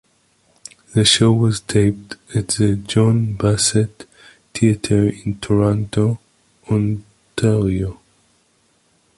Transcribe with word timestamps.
The 0.95 1.05
show 1.05 1.31
was 1.31 1.59
taped 1.59 2.15
at 2.33 2.47
the 2.47 2.73
John 2.75 3.33
Bassett 3.33 4.09
Theatre 4.51 5.07
in 5.09 5.37
Toronto, 5.39 6.19
Ontario. 6.67 7.99